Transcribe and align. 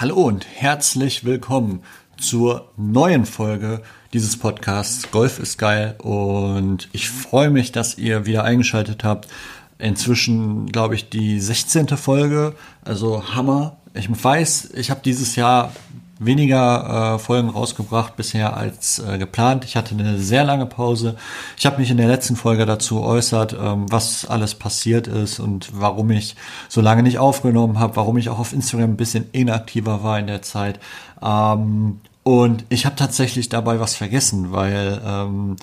Hallo 0.00 0.14
und 0.14 0.46
herzlich 0.46 1.26
willkommen 1.26 1.82
zur 2.16 2.70
neuen 2.78 3.26
Folge 3.26 3.82
dieses 4.14 4.38
Podcasts. 4.38 5.10
Golf 5.10 5.38
ist 5.38 5.58
geil 5.58 5.94
und 5.98 6.88
ich 6.92 7.10
freue 7.10 7.50
mich, 7.50 7.70
dass 7.70 7.98
ihr 7.98 8.24
wieder 8.24 8.42
eingeschaltet 8.42 9.04
habt. 9.04 9.28
Inzwischen, 9.78 10.72
glaube 10.72 10.94
ich, 10.94 11.10
die 11.10 11.38
16. 11.38 11.88
Folge, 11.98 12.54
also 12.82 13.34
Hammer. 13.34 13.76
Ich 13.92 14.08
weiß, 14.10 14.70
ich 14.74 14.90
habe 14.90 15.02
dieses 15.04 15.36
Jahr 15.36 15.70
weniger 16.20 17.14
äh, 17.14 17.18
Folgen 17.18 17.48
rausgebracht 17.48 18.14
bisher 18.14 18.56
als 18.56 18.98
äh, 18.98 19.16
geplant. 19.16 19.64
Ich 19.64 19.74
hatte 19.74 19.94
eine 19.94 20.18
sehr 20.18 20.44
lange 20.44 20.66
Pause. 20.66 21.16
Ich 21.56 21.64
habe 21.64 21.78
mich 21.78 21.90
in 21.90 21.96
der 21.96 22.08
letzten 22.08 22.36
Folge 22.36 22.66
dazu 22.66 23.02
äußert, 23.02 23.54
ähm, 23.54 23.86
was 23.90 24.26
alles 24.26 24.54
passiert 24.54 25.06
ist 25.06 25.40
und 25.40 25.70
warum 25.72 26.10
ich 26.10 26.36
so 26.68 26.82
lange 26.82 27.02
nicht 27.02 27.18
aufgenommen 27.18 27.78
habe, 27.78 27.96
warum 27.96 28.18
ich 28.18 28.28
auch 28.28 28.38
auf 28.38 28.52
Instagram 28.52 28.90
ein 28.90 28.96
bisschen 28.96 29.28
inaktiver 29.32 30.04
war 30.04 30.18
in 30.18 30.26
der 30.26 30.42
Zeit. 30.42 30.78
Ähm, 31.22 32.00
und 32.22 32.66
ich 32.68 32.84
habe 32.84 32.96
tatsächlich 32.96 33.48
dabei 33.48 33.80
was 33.80 33.96
vergessen, 33.96 34.52
weil 34.52 35.00
ähm, 35.04 35.56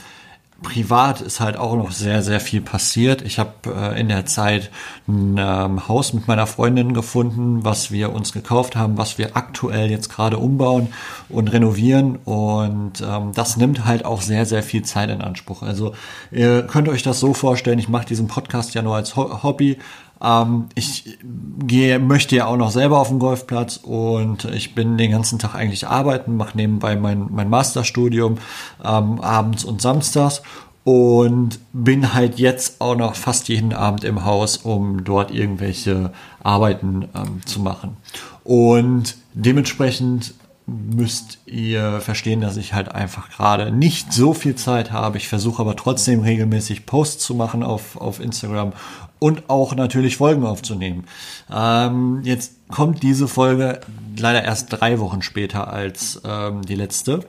privat 0.64 1.22
ist 1.22 1.40
halt 1.40 1.58
auch 1.58 1.76
noch 1.76 1.92
sehr, 1.92 2.24
sehr 2.24 2.40
viel 2.40 2.62
passiert. 2.62 3.22
Ich 3.22 3.38
habe 3.38 3.52
äh, 3.66 4.00
in 4.00 4.08
der 4.08 4.26
Zeit 4.26 4.72
ein 5.08 5.38
ähm, 5.38 5.88
Haus 5.88 6.14
mit 6.14 6.28
meiner 6.28 6.48
Freundin 6.48 6.94
gefunden, 6.94 7.64
was 7.64 7.92
wir 7.92 8.12
uns 8.12 8.34
gekauft 8.34 8.76
haben, 8.76 8.98
was 8.98 9.18
wir 9.18 9.38
aktuell 9.38 9.92
jetzt 9.92 10.10
gerade 10.10 10.38
umbauen 10.38 10.88
und 11.30 11.50
renovieren. 11.50 12.18
Und 12.18 13.02
ähm, 13.02 13.34
das 13.34 13.58
nimmt 13.58 13.86
halt 13.86 14.04
auch 14.04 14.22
sehr, 14.22 14.46
sehr 14.46 14.64
viel 14.64 14.84
Zeit 14.84 15.10
in 15.10 15.22
Anspruch. 15.22 15.62
Also 15.62 15.94
ihr 16.32 16.64
könnt 16.64 16.90
euch 16.90 17.04
das 17.04 17.20
so 17.20 17.34
vorstellen, 17.34 17.80
ich 17.80 17.90
mache 17.90 18.08
diesen 18.08 18.28
Podcast 18.28 18.74
ja 18.74 18.82
nur 18.82 18.96
als 18.96 19.16
Ho 19.16 19.44
Hobby, 19.44 19.78
ähm, 20.24 20.66
ich 20.76 21.18
gehe, 21.66 22.00
möchte 22.00 22.36
ja 22.36 22.46
auch 22.48 22.58
noch 22.58 22.72
selber 22.72 23.00
auf 23.00 23.10
den 23.10 23.20
Golfplatz 23.20 23.78
und 23.78 24.46
ich 24.46 24.76
bin 24.76 24.98
den 24.98 25.12
ganzen 25.12 25.40
Tag 25.40 25.56
eigentlich 25.56 25.88
arbeiten, 25.88 26.36
mache 26.36 26.58
nebenbei 26.58 26.96
mein, 26.96 27.28
mein 27.32 27.50
Masterstudium 27.50 28.38
ähm, 28.84 29.20
abends 29.20 29.64
und 29.64 29.82
samstags 29.82 30.42
und 30.84 31.60
bin 31.74 32.14
halt 32.14 32.40
jetzt 32.40 32.80
auch 32.80 32.96
noch 32.96 33.16
fast 33.16 33.50
jeden 33.50 33.74
Abend 33.74 34.04
im 34.06 34.24
Haus, 34.24 34.58
um 34.58 35.04
dort 35.04 35.32
irgendwelche 35.32 36.14
Arbeiten 36.42 37.10
ähm, 37.14 37.42
zu 37.46 37.60
machen. 37.60 37.98
Und 38.46 39.18
dementsprechend 39.34 40.34
müsst 40.68 41.40
ihr 41.46 42.02
verstehen, 42.02 42.42
dass 42.42 42.58
ich 42.58 42.74
halt 42.74 42.94
einfach 42.94 43.30
gerade 43.30 43.72
nicht 43.72 44.12
so 44.12 44.34
viel 44.34 44.56
Zeit 44.56 44.92
habe. 44.92 45.18
Ich 45.18 45.30
versuche 45.30 45.62
aber 45.62 45.78
trotzdem 45.78 46.20
regelmäßig 46.20 46.86
Posts 46.86 47.24
zu 47.24 47.36
machen 47.36 47.64
auf, 47.64 47.96
auf 47.96 48.20
Instagram 48.20 48.74
und 49.18 49.50
auch 49.50 49.76
natürlich 49.76 50.18
Folgen 50.18 50.46
aufzunehmen. 50.46 51.06
Ähm, 51.50 52.20
jetzt 52.24 52.54
kommt 52.70 53.02
diese 53.02 53.30
Folge 53.30 53.80
leider 54.18 54.44
erst 54.44 54.68
drei 54.70 55.00
Wochen 55.00 55.22
später 55.22 55.72
als 55.72 56.22
ähm, 56.26 56.62
die 56.64 56.76
letzte. 56.76 57.22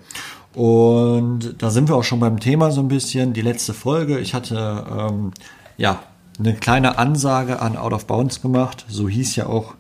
Und 0.53 1.55
da 1.59 1.71
sind 1.71 1.89
wir 1.89 1.95
auch 1.95 2.05
schon 2.05 2.19
beim 2.19 2.41
Thema 2.41 2.73
so 2.73 2.81
ein 2.81 2.89
bisschen. 2.89 3.35
Die 3.35 3.43
letzte 3.43 3.73
Folge, 3.73 4.19
ich 4.19 4.35
hatte 4.35 4.85
ähm, 4.91 5.31
ja 5.77 6.03
eine 6.41 6.55
kleine 6.55 6.99
Ansage 6.99 7.63
an 7.63 7.77
Out 7.77 7.93
of 7.93 8.07
Bounds 8.09 8.43
gemacht. 8.43 8.85
So 8.89 9.09
hieß 9.09 9.37
ja 9.37 9.47
auch 9.47 9.75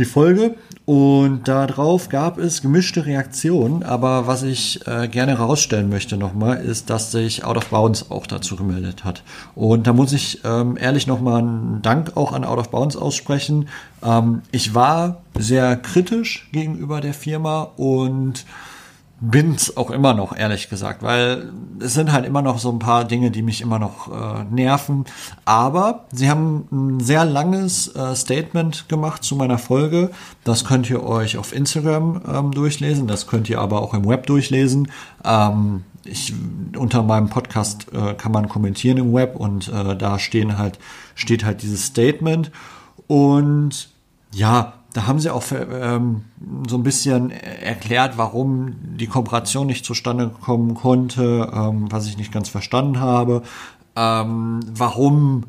die 0.00 0.04
Folge. 0.04 0.56
Und 0.86 1.46
darauf 1.46 2.08
gab 2.08 2.38
es 2.38 2.62
gemischte 2.62 3.06
Reaktionen. 3.06 3.84
Aber 3.84 4.26
was 4.26 4.42
ich 4.42 4.84
äh, 4.88 5.06
gerne 5.06 5.38
herausstellen 5.38 5.88
möchte 5.88 6.16
nochmal, 6.16 6.56
ist, 6.56 6.90
dass 6.90 7.12
sich 7.12 7.44
Out 7.44 7.58
of 7.58 7.66
Bounds 7.68 8.10
auch 8.10 8.26
dazu 8.26 8.56
gemeldet 8.56 9.04
hat. 9.04 9.22
Und 9.54 9.86
da 9.86 9.92
muss 9.92 10.12
ich 10.12 10.40
ähm, 10.44 10.76
ehrlich 10.76 11.06
nochmal 11.06 11.42
einen 11.42 11.82
Dank 11.82 12.16
auch 12.16 12.32
an 12.32 12.44
Out 12.44 12.58
of 12.58 12.70
Bounds 12.70 12.96
aussprechen. 12.96 13.68
Ähm, 14.02 14.42
ich 14.50 14.74
war 14.74 15.18
sehr 15.38 15.76
kritisch 15.76 16.48
gegenüber 16.50 17.00
der 17.00 17.14
Firma 17.14 17.68
und 17.76 18.44
bin's 19.20 19.76
auch 19.76 19.90
immer 19.90 20.14
noch, 20.14 20.34
ehrlich 20.34 20.70
gesagt, 20.70 21.02
weil 21.02 21.52
es 21.78 21.92
sind 21.94 22.10
halt 22.10 22.24
immer 22.24 22.40
noch 22.40 22.58
so 22.58 22.70
ein 22.70 22.78
paar 22.78 23.04
Dinge, 23.04 23.30
die 23.30 23.42
mich 23.42 23.60
immer 23.60 23.78
noch 23.78 24.08
äh, 24.08 24.44
nerven. 24.50 25.04
Aber 25.44 26.06
sie 26.12 26.30
haben 26.30 26.66
ein 26.72 27.00
sehr 27.00 27.24
langes 27.24 27.94
äh, 27.94 28.14
Statement 28.16 28.88
gemacht 28.88 29.22
zu 29.22 29.36
meiner 29.36 29.58
Folge. 29.58 30.10
Das 30.44 30.64
könnt 30.64 30.88
ihr 30.88 31.02
euch 31.04 31.36
auf 31.36 31.54
Instagram 31.54 32.22
ähm, 32.26 32.50
durchlesen, 32.52 33.06
das 33.06 33.26
könnt 33.26 33.50
ihr 33.50 33.60
aber 33.60 33.82
auch 33.82 33.92
im 33.92 34.08
Web 34.08 34.26
durchlesen. 34.26 34.90
Ähm, 35.24 35.84
ich, 36.04 36.32
unter 36.76 37.02
meinem 37.02 37.28
Podcast 37.28 37.88
äh, 37.92 38.14
kann 38.14 38.32
man 38.32 38.48
kommentieren 38.48 38.96
im 38.96 39.12
Web 39.12 39.36
und 39.36 39.68
äh, 39.68 39.96
da 39.96 40.18
stehen 40.18 40.56
halt, 40.56 40.78
steht 41.14 41.44
halt 41.44 41.62
dieses 41.62 41.84
Statement. 41.84 42.50
Und 43.06 43.90
ja, 44.32 44.79
da 44.92 45.06
haben 45.06 45.20
sie 45.20 45.30
auch 45.30 45.44
ähm, 45.52 46.24
so 46.68 46.76
ein 46.76 46.82
bisschen 46.82 47.30
erklärt, 47.30 48.18
warum 48.18 48.74
die 48.96 49.06
Kooperation 49.06 49.66
nicht 49.66 49.84
zustande 49.84 50.28
kommen 50.28 50.74
konnte, 50.74 51.50
ähm, 51.52 51.90
was 51.90 52.06
ich 52.06 52.16
nicht 52.16 52.32
ganz 52.32 52.48
verstanden 52.48 52.98
habe, 52.98 53.42
ähm, 53.96 54.60
warum 54.66 55.44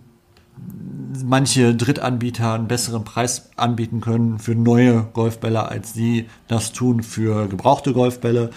manche 1.24 1.76
Drittanbieter 1.76 2.54
einen 2.54 2.68
besseren 2.68 3.04
Preis 3.04 3.50
anbieten 3.56 4.02
können 4.02 4.40
für 4.40 4.56
neue 4.56 5.08
Golfbälle, 5.14 5.68
als 5.68 5.94
sie 5.94 6.28
das 6.48 6.72
tun 6.72 7.04
für 7.04 7.48
gebrauchte 7.48 7.94
Golfbälle. 7.94 8.52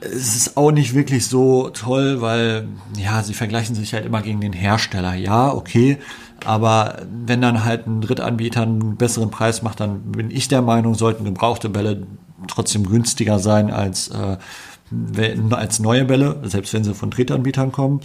Es 0.00 0.36
ist 0.36 0.56
auch 0.56 0.70
nicht 0.70 0.94
wirklich 0.94 1.26
so 1.26 1.70
toll, 1.70 2.20
weil 2.20 2.68
ja, 2.96 3.22
sie 3.22 3.34
vergleichen 3.34 3.74
sich 3.74 3.94
halt 3.94 4.06
immer 4.06 4.22
gegen 4.22 4.40
den 4.40 4.52
Hersteller. 4.52 5.14
Ja, 5.14 5.52
okay, 5.52 5.98
aber 6.44 7.02
wenn 7.26 7.40
dann 7.40 7.64
halt 7.64 7.86
ein 7.86 8.00
Drittanbieter 8.00 8.62
einen 8.62 8.96
besseren 8.96 9.30
Preis 9.30 9.62
macht, 9.62 9.80
dann 9.80 10.12
bin 10.12 10.30
ich 10.30 10.48
der 10.48 10.62
Meinung, 10.62 10.94
sollten 10.94 11.24
gebrauchte 11.24 11.68
Bälle 11.68 12.06
trotzdem 12.46 12.86
günstiger 12.86 13.38
sein 13.38 13.70
als, 13.70 14.08
äh, 14.08 14.36
als 15.50 15.80
neue 15.80 16.04
Bälle, 16.04 16.40
selbst 16.44 16.72
wenn 16.74 16.84
sie 16.84 16.94
von 16.94 17.10
Drittanbietern 17.10 17.72
kommen. 17.72 18.00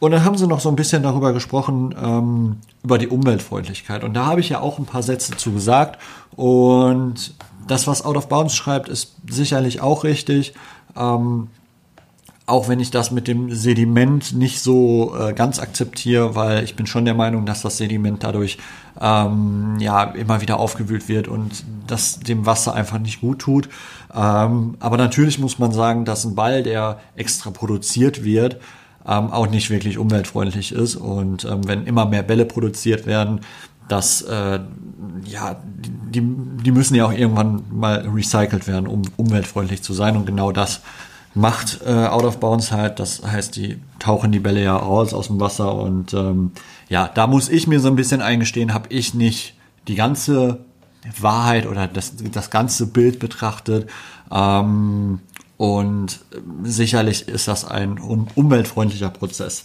Und 0.00 0.12
dann 0.12 0.24
haben 0.24 0.38
sie 0.38 0.46
noch 0.46 0.60
so 0.60 0.68
ein 0.68 0.76
bisschen 0.76 1.02
darüber 1.02 1.32
gesprochen, 1.32 1.94
ähm, 2.00 2.56
über 2.84 2.98
die 2.98 3.08
Umweltfreundlichkeit. 3.08 4.04
Und 4.04 4.14
da 4.14 4.26
habe 4.26 4.40
ich 4.40 4.48
ja 4.48 4.60
auch 4.60 4.78
ein 4.78 4.86
paar 4.86 5.02
Sätze 5.02 5.36
zu 5.36 5.52
gesagt. 5.52 5.98
Und 6.36 7.34
das, 7.66 7.86
was 7.86 8.04
Out 8.04 8.16
of 8.16 8.28
Bounds 8.28 8.54
schreibt, 8.54 8.88
ist 8.88 9.16
sicherlich 9.28 9.80
auch 9.80 10.04
richtig. 10.04 10.54
Ähm, 10.96 11.48
auch 12.48 12.66
wenn 12.68 12.80
ich 12.80 12.90
das 12.90 13.10
mit 13.10 13.28
dem 13.28 13.54
Sediment 13.54 14.34
nicht 14.34 14.60
so 14.60 15.14
äh, 15.18 15.34
ganz 15.34 15.58
akzeptiere, 15.58 16.34
weil 16.34 16.64
ich 16.64 16.76
bin 16.76 16.86
schon 16.86 17.04
der 17.04 17.12
Meinung, 17.12 17.44
dass 17.44 17.60
das 17.60 17.76
Sediment 17.76 18.24
dadurch 18.24 18.56
ähm, 18.98 19.76
ja 19.80 20.04
immer 20.04 20.40
wieder 20.40 20.58
aufgewühlt 20.58 21.08
wird 21.08 21.28
und 21.28 21.64
das 21.86 22.20
dem 22.20 22.46
Wasser 22.46 22.74
einfach 22.74 22.98
nicht 22.98 23.20
gut 23.20 23.40
tut. 23.40 23.68
Ähm, 24.14 24.76
aber 24.80 24.96
natürlich 24.96 25.38
muss 25.38 25.58
man 25.58 25.72
sagen, 25.72 26.06
dass 26.06 26.24
ein 26.24 26.34
Ball, 26.34 26.62
der 26.62 27.00
extra 27.16 27.50
produziert 27.50 28.24
wird, 28.24 28.56
ähm, 29.06 29.30
auch 29.30 29.48
nicht 29.48 29.68
wirklich 29.68 29.98
umweltfreundlich 29.98 30.72
ist. 30.72 30.96
Und 30.96 31.44
ähm, 31.44 31.68
wenn 31.68 31.84
immer 31.84 32.06
mehr 32.06 32.22
Bälle 32.22 32.46
produziert 32.46 33.06
werden, 33.06 33.40
dass 33.88 34.22
äh, 34.22 34.60
ja 35.24 35.56
die, 36.10 36.22
die 36.22 36.70
müssen 36.70 36.94
ja 36.94 37.06
auch 37.06 37.12
irgendwann 37.12 37.62
mal 37.70 38.08
recycelt 38.08 38.66
werden, 38.66 38.86
um 38.86 39.02
umweltfreundlich 39.16 39.82
zu 39.82 39.92
sein. 39.92 40.16
Und 40.16 40.26
genau 40.26 40.52
das 40.52 40.80
macht 41.34 41.80
äh, 41.86 42.06
Out 42.06 42.24
of 42.24 42.40
Bounds 42.40 42.72
halt. 42.72 42.98
Das 42.98 43.22
heißt, 43.22 43.56
die 43.56 43.78
tauchen 43.98 44.32
die 44.32 44.40
Bälle 44.40 44.62
ja 44.62 44.76
raus 44.76 45.12
aus 45.12 45.28
dem 45.28 45.40
Wasser 45.40 45.74
und 45.74 46.14
ähm, 46.14 46.52
ja, 46.88 47.10
da 47.12 47.26
muss 47.26 47.48
ich 47.48 47.66
mir 47.66 47.80
so 47.80 47.88
ein 47.88 47.96
bisschen 47.96 48.22
eingestehen, 48.22 48.72
habe 48.72 48.88
ich 48.88 49.14
nicht 49.14 49.54
die 49.88 49.94
ganze 49.94 50.60
Wahrheit 51.20 51.66
oder 51.66 51.86
das, 51.86 52.14
das 52.32 52.50
ganze 52.50 52.86
Bild 52.86 53.18
betrachtet. 53.18 53.88
Ähm, 54.30 55.20
und 55.56 56.20
sicherlich 56.62 57.28
ist 57.28 57.48
das 57.48 57.64
ein 57.64 57.98
umweltfreundlicher 57.98 59.10
Prozess. 59.10 59.64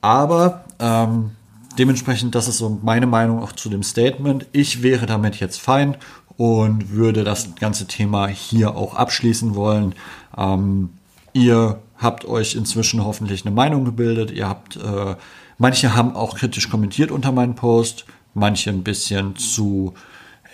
Aber 0.00 0.64
ähm, 0.78 1.32
dementsprechend, 1.78 2.34
das 2.34 2.48
ist 2.48 2.58
so 2.58 2.78
meine 2.82 3.06
Meinung 3.06 3.42
auch 3.42 3.52
zu 3.52 3.68
dem 3.68 3.82
Statement. 3.82 4.46
Ich 4.52 4.82
wäre 4.82 5.06
damit 5.06 5.36
jetzt 5.40 5.60
fein 5.60 5.96
und 6.36 6.90
würde 6.90 7.24
das 7.24 7.54
ganze 7.56 7.86
Thema 7.86 8.26
hier 8.28 8.76
auch 8.76 8.94
abschließen 8.94 9.54
wollen. 9.54 9.94
Ähm, 10.36 10.90
ihr 11.32 11.80
habt 11.98 12.24
euch 12.26 12.54
inzwischen 12.54 13.04
hoffentlich 13.04 13.46
eine 13.46 13.54
Meinung 13.54 13.84
gebildet. 13.84 14.30
Ihr 14.30 14.48
habt, 14.48 14.76
äh, 14.76 15.16
manche 15.58 15.94
haben 15.94 16.14
auch 16.14 16.36
kritisch 16.36 16.68
kommentiert 16.68 17.10
unter 17.10 17.32
meinem 17.32 17.54
Post, 17.54 18.04
manche 18.34 18.70
ein 18.70 18.82
bisschen 18.82 19.36
zu, 19.36 19.94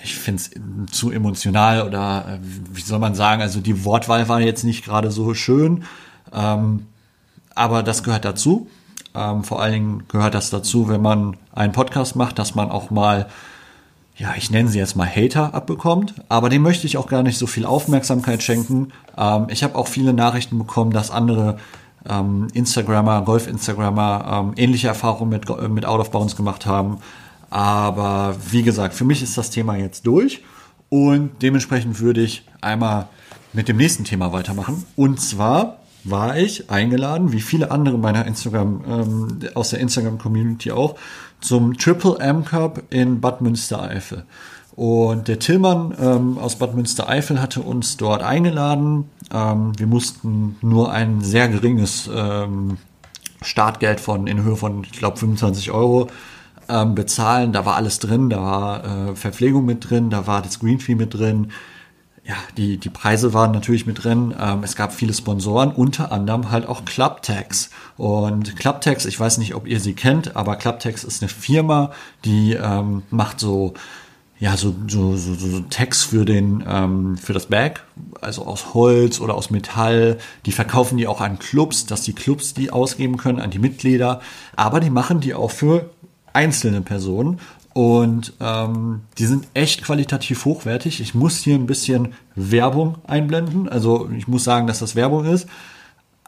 ich 0.04 0.14
finde 0.14 0.42
es 0.42 0.96
zu 0.96 1.10
emotional 1.10 1.86
oder 1.86 2.26
äh, 2.28 2.38
wie 2.72 2.82
soll 2.82 3.00
man 3.00 3.14
sagen, 3.14 3.42
also 3.42 3.60
die 3.60 3.84
Wortwahl 3.84 4.28
war 4.28 4.40
jetzt 4.40 4.64
nicht 4.64 4.84
gerade 4.84 5.10
so 5.10 5.34
schön, 5.34 5.84
ähm, 6.32 6.86
aber 7.54 7.82
das 7.82 8.02
gehört 8.02 8.24
dazu. 8.24 8.68
Ähm, 9.14 9.44
vor 9.44 9.60
allen 9.60 9.72
Dingen 9.72 10.04
gehört 10.08 10.34
das 10.34 10.50
dazu, 10.50 10.88
wenn 10.88 11.02
man 11.02 11.36
einen 11.54 11.72
Podcast 11.72 12.16
macht, 12.16 12.38
dass 12.38 12.54
man 12.54 12.70
auch 12.70 12.90
mal 12.90 13.26
ja, 14.16 14.34
ich 14.36 14.50
nenne 14.50 14.68
sie 14.68 14.78
jetzt 14.78 14.94
mal 14.94 15.08
Hater 15.08 15.54
abbekommt, 15.54 16.14
aber 16.28 16.48
dem 16.48 16.62
möchte 16.62 16.86
ich 16.86 16.96
auch 16.96 17.08
gar 17.08 17.22
nicht 17.22 17.38
so 17.38 17.46
viel 17.46 17.64
Aufmerksamkeit 17.64 18.42
schenken. 18.42 18.92
Ähm, 19.16 19.46
ich 19.48 19.64
habe 19.64 19.74
auch 19.74 19.88
viele 19.88 20.12
Nachrichten 20.12 20.58
bekommen, 20.58 20.90
dass 20.90 21.10
andere 21.10 21.58
ähm, 22.08 22.48
Instagrammer, 22.52 23.22
Golf-Instagrammer 23.22 24.44
ähm, 24.44 24.52
ähnliche 24.56 24.88
Erfahrungen 24.88 25.30
mit, 25.30 25.48
mit 25.70 25.86
Out 25.86 26.00
of 26.00 26.10
Bounds 26.10 26.36
gemacht 26.36 26.66
haben. 26.66 26.98
Aber 27.50 28.36
wie 28.50 28.62
gesagt, 28.62 28.94
für 28.94 29.04
mich 29.04 29.22
ist 29.22 29.36
das 29.36 29.50
Thema 29.50 29.76
jetzt 29.76 30.06
durch 30.06 30.42
Und 30.88 31.42
dementsprechend 31.42 32.00
würde 32.00 32.22
ich 32.22 32.46
einmal 32.60 33.08
mit 33.52 33.68
dem 33.68 33.76
nächsten 33.76 34.04
Thema 34.04 34.32
weitermachen. 34.32 34.84
Und 34.96 35.20
zwar 35.20 35.78
war 36.04 36.36
ich 36.36 36.70
eingeladen, 36.70 37.32
wie 37.32 37.40
viele 37.40 37.70
andere 37.70 37.98
meiner 37.98 38.26
Instagram, 38.26 38.84
ähm, 38.86 39.38
aus 39.54 39.70
der 39.70 39.80
Instagram-Community 39.80 40.72
auch, 40.72 40.96
zum 41.40 41.76
Triple 41.76 42.18
M 42.18 42.44
Cup 42.44 42.82
in 42.90 43.20
Bad 43.20 43.40
Münstereifel. 43.40 44.24
Und 44.74 45.28
der 45.28 45.38
Tillmann 45.38 45.94
ähm, 46.00 46.38
aus 46.38 46.56
Bad 46.56 46.74
Münstereifel 46.74 47.40
hatte 47.40 47.60
uns 47.60 47.98
dort 47.98 48.22
eingeladen. 48.22 49.10
Ähm, 49.32 49.72
wir 49.78 49.86
mussten 49.86 50.56
nur 50.62 50.92
ein 50.92 51.20
sehr 51.20 51.48
geringes 51.48 52.08
ähm, 52.12 52.78
Startgeld 53.42 54.00
von 54.00 54.26
in 54.26 54.42
Höhe 54.42 54.56
von, 54.56 54.84
ich 54.84 54.92
glaube, 54.92 55.18
25 55.18 55.70
Euro 55.72 56.08
ähm, 56.68 56.94
bezahlen. 56.94 57.52
Da 57.52 57.66
war 57.66 57.76
alles 57.76 57.98
drin, 57.98 58.30
da 58.30 58.42
war 58.42 58.84
äh, 58.84 59.16
Verpflegung 59.16 59.64
mit 59.64 59.90
drin, 59.90 60.10
da 60.10 60.26
war 60.26 60.40
das 60.40 60.58
Green 60.58 60.80
Fee 60.80 60.94
mit 60.94 61.14
drin. 61.14 61.52
Ja, 62.24 62.36
die, 62.56 62.78
die 62.78 62.88
Preise 62.88 63.34
waren 63.34 63.50
natürlich 63.50 63.84
mit 63.84 64.04
drin. 64.04 64.32
Ähm, 64.38 64.62
es 64.62 64.76
gab 64.76 64.92
viele 64.92 65.12
Sponsoren, 65.12 65.72
unter 65.72 66.12
anderem 66.12 66.52
halt 66.52 66.66
auch 66.66 66.84
Clubtex. 66.84 67.70
Und 67.96 68.56
Clubtex, 68.56 69.06
ich 69.06 69.18
weiß 69.18 69.38
nicht, 69.38 69.54
ob 69.54 69.66
ihr 69.66 69.80
sie 69.80 69.94
kennt, 69.94 70.36
aber 70.36 70.54
Clubtex 70.54 71.02
ist 71.02 71.22
eine 71.22 71.28
Firma, 71.28 71.90
die 72.24 72.52
ähm, 72.52 73.02
macht 73.10 73.40
so 73.40 73.74
ja, 74.42 74.56
so, 74.56 74.74
so, 74.88 75.16
so, 75.16 75.34
so 75.34 75.60
Tags 75.70 76.02
für 76.02 76.24
den, 76.24 76.64
ähm, 76.68 77.16
für 77.16 77.32
das 77.32 77.46
Bag, 77.46 77.84
also 78.20 78.44
aus 78.44 78.74
Holz 78.74 79.20
oder 79.20 79.34
aus 79.34 79.50
Metall. 79.50 80.18
Die 80.46 80.50
verkaufen 80.50 80.98
die 80.98 81.06
auch 81.06 81.20
an 81.20 81.38
Clubs, 81.38 81.86
dass 81.86 82.02
die 82.02 82.12
Clubs 82.12 82.52
die 82.52 82.72
ausgeben 82.72 83.18
können 83.18 83.38
an 83.38 83.52
die 83.52 83.60
Mitglieder. 83.60 84.20
Aber 84.56 84.80
die 84.80 84.90
machen 84.90 85.20
die 85.20 85.34
auch 85.34 85.52
für 85.52 85.90
einzelne 86.32 86.80
Personen. 86.80 87.38
Und 87.74 88.34
ähm, 88.40 89.02
die 89.18 89.26
sind 89.26 89.48
echt 89.54 89.82
qualitativ 89.82 90.44
hochwertig. 90.44 91.00
Ich 91.00 91.14
muss 91.14 91.38
hier 91.38 91.54
ein 91.54 91.66
bisschen 91.66 92.14
Werbung 92.34 92.96
einblenden. 93.06 93.68
Also 93.68 94.10
ich 94.16 94.28
muss 94.28 94.44
sagen, 94.44 94.66
dass 94.66 94.78
das 94.78 94.94
Werbung 94.94 95.24
ist. 95.24 95.46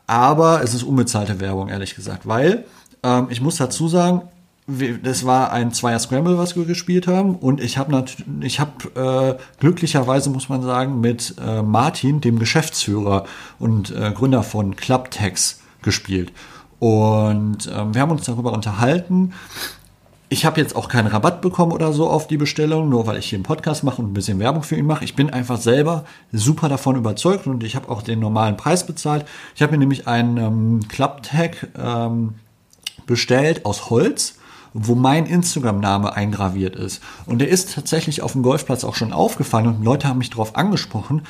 Aber 0.07 0.63
es 0.63 0.75
ist 0.75 0.83
unbezahlte 0.83 1.41
Werbung, 1.41 1.69
ehrlich 1.69 1.95
gesagt. 1.95 2.27
Weil 2.27 2.65
ähm, 3.03 3.27
ich 3.31 3.41
muss 3.41 3.57
dazu 3.57 3.89
sagen, 3.89 4.23
das 5.03 5.27
war 5.27 5.53
ein 5.53 5.73
Zweier 5.73 5.99
Scramble, 5.99 6.39
was 6.39 6.57
wir 6.57 6.65
gespielt 6.65 7.07
haben. 7.07 7.35
Und 7.37 7.61
ich 7.61 7.77
habe 7.77 8.05
ich 8.41 8.61
habe 8.61 9.39
äh, 9.39 9.61
glücklicherweise, 9.61 10.31
muss 10.31 10.49
man 10.49 10.63
sagen, 10.63 11.01
mit 11.01 11.35
äh, 11.39 11.63
Martin, 11.63 12.23
dem 12.23 12.39
Geschäftsführer 12.39 13.25
und 13.59 13.91
äh, 13.91 14.13
Gründer 14.13 14.43
von 14.43 14.77
Clubtex, 14.77 15.61
gespielt. 15.83 16.33
Und 16.79 17.71
ähm, 17.75 17.95
wir 17.95 18.01
haben 18.01 18.11
uns 18.11 18.25
darüber 18.25 18.53
unterhalten. 18.53 19.33
Ich 20.29 20.45
habe 20.45 20.61
jetzt 20.61 20.75
auch 20.75 20.89
keinen 20.89 21.07
Rabatt 21.07 21.43
bekommen 21.43 21.73
oder 21.73 21.93
so 21.93 22.09
auf 22.09 22.27
die 22.27 22.37
Bestellung, 22.37 22.89
nur 22.89 23.07
weil 23.07 23.19
ich 23.19 23.27
hier 23.27 23.37
einen 23.37 23.45
Podcast 23.45 23.85
mache 23.85 24.01
und 24.03 24.11
ein 24.11 24.15
bisschen 24.15 24.39
Werbung 24.39 24.63
für 24.63 24.77
ihn 24.77 24.87
mache. 24.87 25.05
Ich 25.05 25.15
bin 25.15 25.31
einfach 25.31 25.61
selber 25.61 26.05
super 26.33 26.69
davon 26.69 26.97
überzeugt 26.97 27.47
und 27.47 27.63
ich 27.63 27.77
habe 27.77 27.89
auch 27.89 28.03
den 28.03 28.21
normalen 28.21 28.57
Preis 28.57 28.87
bezahlt. 28.87 29.27
Ich 29.55 29.63
habe 29.63 29.73
mir 29.73 29.79
nämlich 29.79 30.09
einen 30.09 30.37
ähm, 30.39 30.89
Clubtag 30.89 31.69
ähm, 31.79 32.35
bestellt 33.07 33.65
aus 33.67 33.91
Holz 33.91 34.39
wo 34.75 34.97
mein 34.97 35.27
Instagram-Name 35.27 36.15
eingraviert 36.15 36.75
ist. 36.75 37.01
Und 37.27 37.39
der 37.39 37.49
ist 37.49 37.75
tatsächlich 37.75 38.23
auf 38.23 38.33
dem 38.33 38.43
Golfplatz 38.43 38.83
auch 38.83 38.97
schon 38.97 39.13
aufgefallen 39.13 39.69
und 39.69 39.85
Leute 39.85 40.09
haben 40.09 40.19
mich 40.19 40.31
darauf 40.31 40.57
angesprochen. 40.57 41.23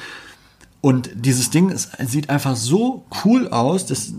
Und 0.81 1.11
dieses 1.15 1.51
Ding 1.51 1.69
ist, 1.69 1.91
sieht 1.99 2.31
einfach 2.31 2.57
so 2.57 3.05
cool 3.25 3.49
aus. 3.49 3.87
Das, 3.87 4.13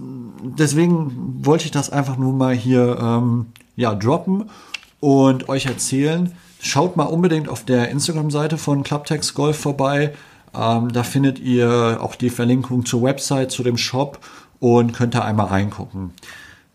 deswegen 0.43 1.43
wollte 1.43 1.65
ich 1.65 1.71
das 1.71 1.89
einfach 1.89 2.17
nur 2.17 2.33
mal 2.33 2.53
hier 2.53 2.97
ähm, 3.01 3.47
ja, 3.75 3.93
droppen 3.95 4.49
und 4.99 5.49
euch 5.49 5.65
erzählen. 5.65 6.31
Schaut 6.59 6.97
mal 6.97 7.03
unbedingt 7.03 7.49
auf 7.49 7.63
der 7.63 7.89
Instagram-Seite 7.89 8.57
von 8.57 8.83
Clubtex 8.83 9.33
Golf 9.33 9.59
vorbei. 9.59 10.13
Ähm, 10.57 10.91
da 10.91 11.03
findet 11.03 11.39
ihr 11.39 11.99
auch 12.01 12.15
die 12.15 12.29
Verlinkung 12.29 12.85
zur 12.85 13.03
Website, 13.03 13.51
zu 13.51 13.63
dem 13.63 13.77
Shop 13.77 14.19
und 14.59 14.93
könnt 14.93 15.15
da 15.15 15.21
einmal 15.21 15.47
reingucken. 15.47 16.13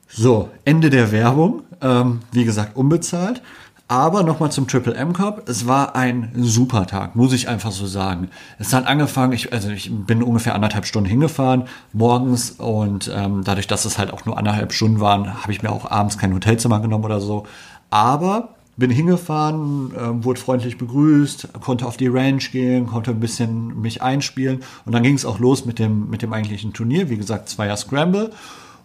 So, 0.09 0.51
Ende 0.65 0.91
der 0.91 1.13
Werbung. 1.13 1.63
Ähm, 1.81 2.21
wie 2.33 2.45
gesagt, 2.45 2.77
unbezahlt. 2.77 3.43
Aber 3.91 4.23
nochmal 4.23 4.53
zum 4.53 4.69
Triple 4.69 4.95
M 4.95 5.13
Cup. 5.13 5.49
Es 5.49 5.67
war 5.67 5.97
ein 5.97 6.31
super 6.37 6.87
Tag, 6.87 7.17
muss 7.17 7.33
ich 7.33 7.49
einfach 7.49 7.73
so 7.73 7.89
sagen. 7.89 8.29
Es 8.61 8.73
hat 8.73 8.87
angefangen, 8.87 9.33
ich, 9.33 9.53
also 9.53 9.69
ich 9.71 9.91
bin 9.93 10.23
ungefähr 10.23 10.55
anderthalb 10.55 10.87
Stunden 10.87 11.09
hingefahren 11.09 11.65
morgens 11.93 12.53
und 12.53 13.11
ähm, 13.13 13.43
dadurch, 13.43 13.67
dass 13.67 13.87
es 13.87 13.99
halt 13.99 14.13
auch 14.13 14.25
nur 14.27 14.39
anderthalb 14.39 14.73
Stunden 14.73 15.01
waren, 15.01 15.43
habe 15.43 15.51
ich 15.51 15.65
mir 15.65 15.73
auch 15.73 15.91
abends 15.91 16.19
kein 16.19 16.33
Hotelzimmer 16.33 16.79
genommen 16.79 17.05
oder 17.05 17.21
so. 17.21 17.47
Aber 17.91 18.51
bin 18.77 18.93
hingefahren, 18.93 19.91
äh, 19.93 20.25
wurde 20.25 20.39
freundlich 20.39 20.79
begrüßt, 20.79 21.49
konnte 21.61 21.85
auf 21.85 21.97
die 21.97 22.07
Ranch 22.07 22.53
gehen, 22.53 22.87
konnte 22.87 23.11
ein 23.11 23.19
bisschen 23.19 23.81
mich 23.81 24.03
einspielen 24.03 24.61
und 24.87 24.93
dann 24.93 25.03
ging 25.03 25.17
es 25.17 25.25
auch 25.25 25.41
los 25.41 25.67
mit 25.67 25.81
dem, 25.81 26.09
mit 26.11 26.23
dem 26.23 26.33
eigentlichen 26.33 26.73
Turnier. 26.73 27.11
Wie 27.11 27.17
gesagt, 27.17 27.49
Zweier 27.49 27.77
Scramble 27.77 28.31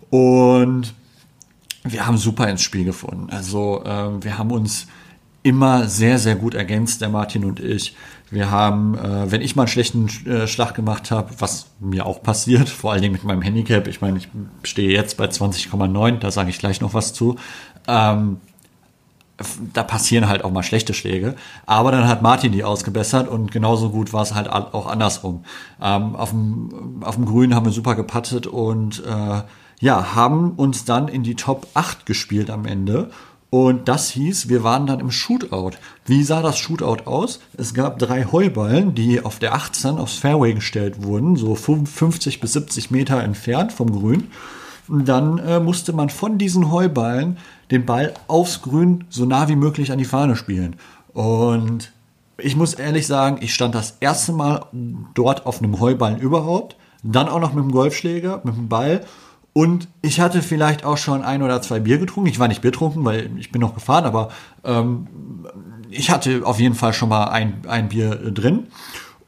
und 0.09 0.95
wir 1.85 2.05
haben 2.05 2.17
super 2.17 2.49
ins 2.49 2.61
Spiel 2.61 2.83
gefunden. 2.83 3.29
Also 3.29 3.83
äh, 3.83 4.23
wir 4.23 4.37
haben 4.37 4.51
uns 4.51 4.87
immer 5.43 5.87
sehr, 5.87 6.17
sehr 6.17 6.35
gut 6.35 6.55
ergänzt, 6.55 7.01
der 7.01 7.09
Martin 7.09 7.45
und 7.45 7.59
ich. 7.59 7.95
Wir 8.31 8.49
haben, 8.49 8.97
äh, 8.97 9.31
wenn 9.31 9.41
ich 9.41 9.55
mal 9.55 9.63
einen 9.63 9.67
schlechten 9.67 10.07
äh, 10.25 10.47
Schlag 10.47 10.73
gemacht 10.73 11.11
habe, 11.11 11.29
was 11.37 11.67
mir 11.79 12.07
auch 12.07 12.23
passiert, 12.23 12.67
vor 12.69 12.91
allen 12.91 13.03
Dingen 13.03 13.13
mit 13.13 13.23
meinem 13.23 13.43
Handicap, 13.43 13.87
ich 13.87 14.01
meine, 14.01 14.17
ich 14.17 14.27
stehe 14.63 14.89
jetzt 14.91 15.17
bei 15.17 15.25
20,9, 15.25 16.17
da 16.17 16.31
sage 16.31 16.49
ich 16.49 16.57
gleich 16.57 16.81
noch 16.81 16.95
was 16.95 17.13
zu. 17.13 17.35
Ähm, 17.87 18.37
da 19.73 19.83
passieren 19.83 20.27
halt 20.27 20.43
auch 20.43 20.51
mal 20.51 20.63
schlechte 20.63 20.93
Schläge. 20.93 21.35
Aber 21.67 21.91
dann 21.91 22.07
hat 22.07 22.23
Martin 22.23 22.51
die 22.51 22.63
ausgebessert 22.63 23.27
und 23.27 23.51
genauso 23.51 23.91
gut 23.91 24.13
war 24.13 24.23
es 24.23 24.33
halt 24.33 24.49
auch 24.49 24.87
andersrum. 24.87 25.43
Ähm, 25.79 26.15
auf, 26.15 26.31
dem, 26.31 27.03
auf 27.03 27.15
dem 27.15 27.25
Grün 27.25 27.53
haben 27.53 27.65
wir 27.65 27.73
super 27.73 27.95
gepattet 27.95 28.47
und 28.47 29.03
äh, 29.05 29.41
ja, 29.85 30.15
haben 30.15 30.53
uns 30.53 30.83
dann 30.83 31.07
in 31.07 31.21
die 31.21 31.35
Top 31.35 31.67
8 31.75 32.07
gespielt 32.07 32.49
am 32.49 32.65
Ende. 32.65 33.11
Und 33.51 33.87
das 33.87 34.09
hieß, 34.09 34.49
wir 34.49 34.63
waren 34.63 34.87
dann 34.87 34.99
im 34.99 35.11
Shootout. 35.11 35.73
Wie 36.07 36.23
sah 36.23 36.41
das 36.41 36.57
Shootout 36.57 37.05
aus? 37.05 37.39
Es 37.55 37.75
gab 37.75 37.99
drei 37.99 38.25
Heuballen, 38.25 38.95
die 38.95 39.23
auf 39.23 39.37
der 39.37 39.53
18 39.53 39.99
aufs 39.99 40.15
Fairway 40.15 40.55
gestellt 40.55 41.03
wurden, 41.03 41.35
so 41.35 41.53
50 41.53 42.39
bis 42.39 42.53
70 42.53 42.89
Meter 42.89 43.21
entfernt 43.21 43.71
vom 43.73 43.91
Grün. 43.91 44.31
Und 44.87 45.07
dann 45.07 45.37
äh, 45.37 45.59
musste 45.59 45.93
man 45.93 46.09
von 46.09 46.39
diesen 46.39 46.71
Heuballen 46.71 47.37
den 47.69 47.85
Ball 47.85 48.15
aufs 48.27 48.63
Grün 48.63 49.03
so 49.11 49.25
nah 49.25 49.49
wie 49.49 49.55
möglich 49.55 49.91
an 49.91 49.99
die 49.99 50.05
Fahne 50.05 50.35
spielen. 50.35 50.77
Und 51.13 51.91
ich 52.39 52.55
muss 52.55 52.73
ehrlich 52.73 53.05
sagen, 53.05 53.37
ich 53.39 53.53
stand 53.53 53.75
das 53.75 53.97
erste 53.99 54.31
Mal 54.31 54.65
dort 55.13 55.45
auf 55.45 55.59
einem 55.59 55.79
Heuballen 55.79 56.17
überhaupt. 56.17 56.75
Dann 57.03 57.29
auch 57.29 57.39
noch 57.39 57.53
mit 57.53 57.63
dem 57.63 57.71
Golfschläger, 57.71 58.41
mit 58.43 58.55
dem 58.55 58.67
Ball 58.67 59.05
und 59.57 59.87
ich 60.01 60.19
hatte 60.19 60.41
vielleicht 60.41 60.83
auch 60.83 60.97
schon 60.97 61.23
ein 61.23 61.41
oder 61.41 61.61
zwei 61.61 61.79
Bier 61.79 61.97
getrunken. 61.97 62.29
Ich 62.29 62.39
war 62.39 62.49
nicht 62.49 62.61
betrunken, 62.61 63.05
weil 63.05 63.31
ich 63.37 63.53
bin 63.53 63.61
noch 63.61 63.73
gefahren, 63.73 64.03
aber 64.03 64.29
ähm, 64.65 65.07
ich 65.89 66.09
hatte 66.09 66.41
auf 66.43 66.59
jeden 66.59 66.75
Fall 66.75 66.91
schon 66.91 67.07
mal 67.07 67.29
ein, 67.29 67.61
ein 67.65 67.87
Bier 67.87 68.21
äh, 68.21 68.33
drin. 68.33 68.67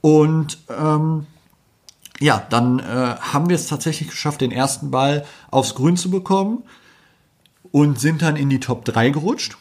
Und 0.02 0.58
ähm, 0.78 1.28
ja, 2.20 2.46
dann 2.50 2.80
äh, 2.80 3.16
haben 3.22 3.48
wir 3.48 3.56
es 3.56 3.68
tatsächlich 3.68 4.10
geschafft, 4.10 4.42
den 4.42 4.52
ersten 4.52 4.92
Ball 4.92 5.24
aufs 5.50 5.76
Grün 5.76 5.96
zu 5.96 6.12
bekommen 6.12 6.64
und 7.72 7.98
sind 7.98 8.22
dann 8.22 8.36
in 8.36 8.50
die 8.50 8.60
Top 8.60 8.84
3 8.84 9.12
gerutscht. 9.12 9.56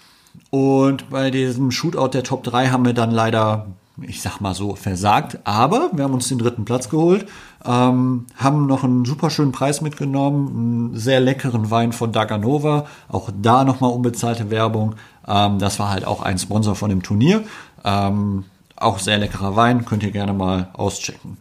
Und 0.51 1.11
bei 1.11 1.31
diesem 1.31 1.71
Shootout 1.71 2.09
der 2.09 2.25
Top 2.25 2.43
3 2.43 2.71
haben 2.71 2.85
wir 2.85 2.93
dann 2.93 3.13
leider 3.13 3.69
ich 4.03 4.21
sag 4.21 4.41
mal 4.41 4.55
so, 4.55 4.75
versagt. 4.75 5.39
Aber 5.45 5.91
wir 5.93 6.05
haben 6.05 6.15
uns 6.15 6.29
den 6.29 6.39
dritten 6.39 6.65
Platz 6.65 6.89
geholt, 6.89 7.27
ähm, 7.67 8.27
haben 8.37 8.67
noch 8.67 8.85
einen 8.85 9.05
super 9.05 9.31
schönen 9.31 9.53
Preis 9.53 9.81
mitgenommen, 9.81 10.49
einen 10.49 10.97
sehr 10.97 11.21
leckeren 11.21 11.71
Wein 11.71 11.93
von 11.93 12.13
Daganova. 12.13 12.87
Auch 13.09 13.31
da 13.41 13.65
nochmal 13.65 13.93
unbezahlte 13.93 14.51
Werbung. 14.51 14.95
Ähm, 15.27 15.59
das 15.59 15.79
war 15.79 15.91
halt 15.91 16.05
auch 16.07 16.23
ein 16.23 16.39
Sponsor 16.39 16.75
von 16.75 16.91
dem 16.91 17.03
Turnier. 17.03 17.43
Ähm, 17.85 18.45
auch 18.77 18.99
sehr 18.99 19.19
leckerer 19.19 19.57
Wein, 19.57 19.85
könnt 19.85 20.03
ihr 20.03 20.11
gerne 20.11 20.33
mal 20.33 20.69
auschecken. 20.75 21.39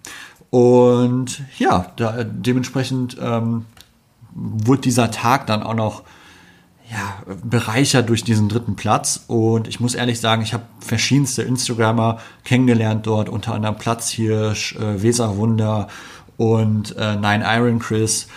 Und 0.49 1.41
ja, 1.57 1.87
da, 1.97 2.23
dementsprechend 2.23 3.17
ähm, 3.21 3.65
wurde 4.33 4.81
dieser 4.81 5.11
Tag 5.11 5.47
dann 5.47 5.63
auch 5.63 5.73
noch 5.73 6.03
ja, 6.91 7.35
bereichert 7.43 8.09
durch 8.09 8.23
diesen 8.23 8.49
dritten 8.49 8.75
Platz. 8.75 9.23
Und 9.27 9.67
ich 9.67 9.79
muss 9.79 9.95
ehrlich 9.95 10.19
sagen, 10.19 10.41
ich 10.41 10.53
habe 10.53 10.63
verschiedenste 10.79 11.41
Instagrammer 11.41 12.19
kennengelernt 12.43 13.07
dort, 13.07 13.29
unter 13.29 13.53
anderem 13.53 13.77
Platzhirsch, 13.77 14.75
äh, 14.75 15.01
Weserwunder 15.01 15.87
und 16.37 16.95
äh, 16.97 17.15
Nine 17.15 17.45
Iron 17.45 17.79
Chris. 17.79 18.27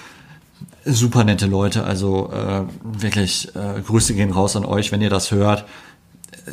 Super 0.84 1.24
nette 1.24 1.46
Leute, 1.46 1.84
also 1.84 2.32
äh, 2.32 2.62
wirklich 2.82 3.54
äh, 3.54 3.82
Grüße 3.82 4.14
gehen 4.14 4.30
raus 4.30 4.56
an 4.56 4.64
euch, 4.64 4.90
wenn 4.92 5.02
ihr 5.02 5.10
das 5.10 5.30
hört. 5.30 5.66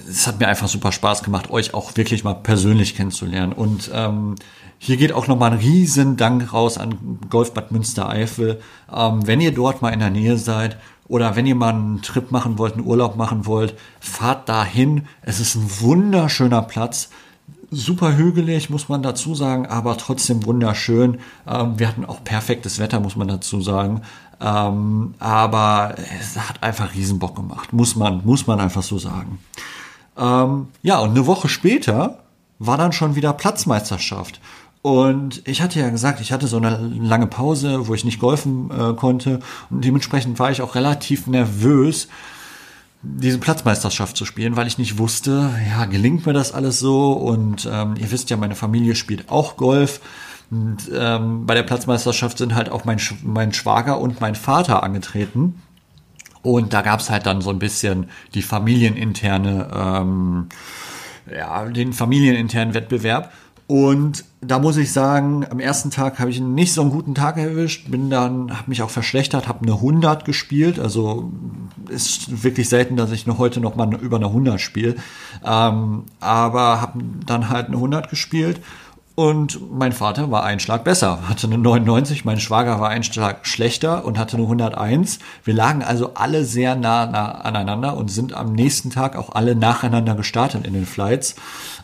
Es 0.10 0.28
hat 0.28 0.40
mir 0.42 0.48
einfach 0.50 0.68
super 0.68 0.92
Spaß 0.92 1.24
gemacht, 1.24 1.50
euch 1.50 1.74
auch 1.74 1.96
wirklich 1.96 2.26
mal 2.26 2.34
persönlich 2.34 2.96
kennenzulernen. 2.96 3.54
Und 3.54 3.90
ähm, 3.94 4.36
hier 4.78 4.98
geht 4.98 5.14
auch 5.14 5.28
nochmal 5.28 5.54
ein 5.54 5.60
riesen 5.60 6.18
Dank 6.18 6.52
raus 6.52 6.78
an 6.78 7.20
Golfbad 7.30 7.72
Münstereifel. 7.72 8.60
Ähm, 8.94 9.26
wenn 9.26 9.40
ihr 9.40 9.54
dort 9.54 9.82
mal 9.82 9.94
in 9.94 10.00
der 10.00 10.10
Nähe 10.10 10.38
seid, 10.38 10.78
oder 11.08 11.36
wenn 11.36 11.46
ihr 11.46 11.56
mal 11.56 11.74
einen 11.74 12.02
Trip 12.02 12.32
machen 12.32 12.58
wollt, 12.58 12.74
einen 12.74 12.86
Urlaub 12.86 13.16
machen 13.16 13.46
wollt, 13.46 13.76
fahrt 14.00 14.50
dahin. 14.50 15.08
Es 15.22 15.40
ist 15.40 15.56
ein 15.56 15.70
wunderschöner 15.82 16.62
Platz. 16.62 17.10
super 17.72 18.16
hügelig, 18.16 18.70
muss 18.70 18.90
man 18.90 19.04
dazu 19.04 19.36
sagen, 19.36 19.66
aber 19.66 19.98
trotzdem 19.98 20.46
wunderschön. 20.46 21.20
Ähm, 21.48 21.78
wir 21.78 21.88
hatten 21.88 22.06
auch 22.06 22.24
perfektes 22.24 22.80
Wetter, 22.80 23.00
muss 23.00 23.16
man 23.16 23.28
dazu 23.28 23.62
sagen. 23.62 24.02
Ähm, 24.42 25.16
aber 25.20 25.96
es 26.20 26.38
hat 26.38 26.62
einfach 26.64 26.94
riesen 26.94 27.20
Bock 27.20 27.36
gemacht, 27.36 27.74
muss 27.74 27.96
man, 27.96 28.22
muss 28.26 28.48
man 28.48 28.60
einfach 28.60 28.84
so 28.84 28.98
sagen. 28.98 29.40
Ähm, 30.18 30.68
ja, 30.84 31.00
und 31.00 31.12
eine 31.12 31.26
Woche 31.26 31.50
später 31.50 32.20
war 32.60 32.78
dann 32.78 32.92
schon 32.92 33.16
wieder 33.16 33.34
Platzmeisterschaft. 33.34 34.40
Und 34.86 35.42
ich 35.48 35.64
hatte 35.64 35.80
ja 35.80 35.90
gesagt, 35.90 36.22
ich 36.22 36.32
hatte 36.32 36.46
so 36.46 36.58
eine 36.58 36.78
lange 36.78 37.26
Pause, 37.26 37.88
wo 37.88 37.96
ich 37.96 38.06
nicht 38.06 38.20
golfen 38.20 38.70
äh, 38.70 38.94
konnte. 38.94 39.40
Und 39.72 39.84
dementsprechend 39.84 40.38
war 40.38 40.52
ich 40.52 40.62
auch 40.62 40.76
relativ 40.76 41.26
nervös, 41.26 42.08
diese 43.02 43.40
Platzmeisterschaft 43.40 44.16
zu 44.16 44.26
spielen, 44.26 44.56
weil 44.56 44.68
ich 44.68 44.78
nicht 44.78 45.00
wusste, 45.00 45.50
ja, 45.68 45.86
gelingt 45.86 46.28
mir 46.28 46.34
das 46.34 46.52
alles 46.52 46.78
so? 46.78 47.14
Und 47.14 47.68
ähm, 47.68 47.96
ihr 47.98 48.12
wisst 48.12 48.30
ja, 48.30 48.38
meine 48.38 48.54
Familie 48.54 48.94
spielt 48.94 49.32
auch 49.32 49.58
Golf. 49.58 50.02
Und 50.52 50.78
ähm, 50.94 51.48
bei 51.48 51.56
der 51.56 51.64
Platzmeisterschaft 51.64 52.38
sind 52.38 52.54
halt 52.54 52.70
auch 52.70 52.86
mein, 52.86 53.00
Sch 53.00 53.16
mein 53.24 53.54
Schwager 53.54 54.00
und 54.00 54.22
mein 54.22 54.36
Vater 54.36 54.84
angetreten. 54.84 55.64
Und 56.44 56.74
da 56.74 56.84
gab's 56.84 57.10
halt 57.10 57.26
dann 57.26 57.42
so 57.42 57.50
ein 57.50 57.58
bisschen 57.58 58.12
die 58.36 58.44
familieninterne, 58.44 59.68
ähm, 59.76 60.50
ja, 61.36 61.66
den 61.66 61.92
familieninternen 61.92 62.76
Wettbewerb. 62.76 63.34
Und 63.68 64.26
da 64.42 64.60
muss 64.60 64.78
ich 64.78 64.92
sagen, 64.94 65.46
am 65.50 65.60
ersten 65.60 65.90
Tag 65.90 66.20
habe 66.20 66.30
ich 66.30 66.40
nicht 66.40 66.74
so 66.74 66.82
einen 66.82 66.92
guten 66.92 67.16
Tag 67.16 67.38
erwischt, 67.38 67.90
bin 67.90 68.12
dann, 68.12 68.56
habe 68.56 68.70
mich 68.70 68.84
auch 68.84 68.92
verschlechtert, 68.92 69.48
habe 69.48 69.64
eine 69.64 69.74
100 69.74 70.24
gespielt. 70.24 70.80
Also 70.80 71.32
ist 71.90 72.44
wirklich 72.44 72.70
selten, 72.70 72.96
dass 72.96 73.12
ich 73.12 73.26
noch 73.26 73.40
heute 73.40 73.60
noch 73.60 73.76
mal 73.76 73.92
über 73.96 74.18
eine 74.18 74.28
100 74.28 74.62
spiele. 74.62 74.96
Ähm, 75.44 76.04
aber 76.20 76.82
habe 76.82 77.00
dann 77.26 77.50
halt 77.50 77.68
eine 77.68 77.78
100 77.78 78.10
gespielt 78.10 78.62
und 79.16 79.72
mein 79.72 79.94
Vater 79.94 80.30
war 80.30 80.44
ein 80.44 80.60
Schlag 80.60 80.84
besser, 80.84 81.30
hatte 81.30 81.48
eine 81.48 81.58
99, 81.58 82.26
mein 82.26 82.42
Schwager 82.42 82.82
war 82.82 82.90
ein 82.90 83.02
Schlag 83.02 83.48
schlechter 83.48 84.04
und 84.04 84.18
hatte 84.18 84.36
eine 84.36 84.44
101. 84.44 85.20
Wir 85.46 85.54
lagen 85.54 85.84
also 85.84 86.16
alle 86.16 86.44
sehr 86.44 86.76
nah, 86.76 87.06
nah 87.06 87.32
aneinander 87.32 87.96
und 87.96 88.12
sind 88.12 88.34
am 88.34 88.52
nächsten 88.52 88.90
Tag 88.90 89.16
auch 89.16 89.34
alle 89.34 89.56
nacheinander 89.56 90.16
gestartet 90.16 90.68
in 90.68 90.74
den 90.74 90.86
Flights. 90.86 91.36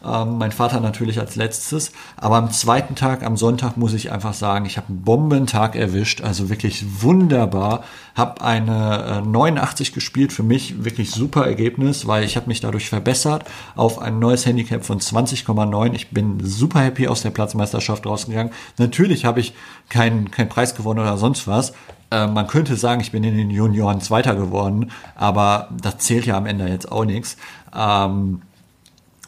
Ähm, 0.03 0.39
mein 0.39 0.51
Vater 0.51 0.81
natürlich 0.81 1.19
als 1.19 1.37
letztes. 1.37 1.93
Aber 2.17 2.35
am 2.35 2.51
zweiten 2.51 2.95
Tag, 2.95 3.23
am 3.23 3.37
Sonntag, 3.37 3.77
muss 3.77 3.93
ich 3.93 4.11
einfach 4.11 4.33
sagen, 4.33 4.65
ich 4.65 4.75
habe 4.77 4.89
einen 4.89 5.03
Bombentag 5.03 5.75
erwischt. 5.75 6.21
Also 6.21 6.49
wirklich 6.49 7.01
wunderbar. 7.01 7.83
Habe 8.15 8.41
eine 8.41 9.21
äh, 9.23 9.27
89 9.27 9.93
gespielt. 9.93 10.33
Für 10.33 10.43
mich 10.43 10.83
wirklich 10.83 11.11
super 11.11 11.45
Ergebnis, 11.45 12.07
weil 12.07 12.23
ich 12.23 12.35
habe 12.35 12.47
mich 12.47 12.59
dadurch 12.59 12.89
verbessert 12.89 13.45
auf 13.75 13.99
ein 13.99 14.19
neues 14.19 14.45
Handicap 14.45 14.83
von 14.83 14.99
20,9. 14.99 15.93
Ich 15.93 16.09
bin 16.09 16.39
super 16.43 16.81
happy 16.81 17.07
aus 17.07 17.21
der 17.21 17.31
Platzmeisterschaft 17.31 18.05
rausgegangen. 18.05 18.51
Natürlich 18.77 19.25
habe 19.25 19.39
ich 19.39 19.53
keinen 19.89 20.31
kein 20.31 20.49
Preis 20.49 20.75
gewonnen 20.75 20.99
oder 20.99 21.17
sonst 21.17 21.47
was. 21.47 21.73
Äh, 22.11 22.27
man 22.27 22.47
könnte 22.47 22.75
sagen, 22.75 23.01
ich 23.01 23.11
bin 23.11 23.23
in 23.23 23.37
den 23.37 23.49
Junioren 23.49 24.01
Zweiter 24.01 24.35
geworden, 24.35 24.91
aber 25.15 25.69
das 25.81 25.99
zählt 25.99 26.25
ja 26.25 26.37
am 26.37 26.45
Ende 26.45 26.67
jetzt 26.67 26.91
auch 26.91 27.05
nichts. 27.05 27.37
Ähm, 27.75 28.41